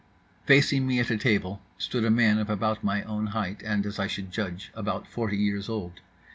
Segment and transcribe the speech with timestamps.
[0.47, 3.99] Facing me at a table stood a man of about my own height, and, as
[3.99, 5.99] I should judge, about forty years old.